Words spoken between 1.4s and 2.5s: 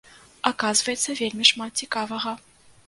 шмат цікавага.